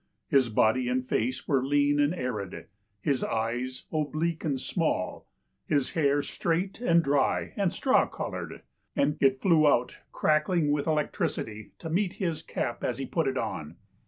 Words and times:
His 0.29 0.49
body 0.49 0.89
and 0.89 1.07
face 1.07 1.47
were 1.47 1.63
lean 1.63 1.99
and 1.99 2.11
arid, 2.15 2.65
his 3.03 3.23
eyes 3.23 3.83
oblique 3.93 4.43
and 4.43 4.59
small, 4.59 5.27
his 5.67 5.91
hair 5.91 6.23
straight 6.23 6.79
and 6.81 7.03
dry 7.03 7.53
and 7.55 7.71
straw 7.71 8.07
coloured; 8.07 8.63
and 8.95 9.15
it 9.21 9.39
flew 9.41 9.67
out 9.67 9.97
crackling 10.11 10.71
with 10.71 10.87
electricity, 10.87 11.73
to 11.77 11.91
meet 11.91 12.13
his 12.13 12.41
cap 12.41 12.83
as 12.83 12.97
he 12.97 13.05
put 13.05 13.27
it 13.27 13.37
on. 13.37 13.75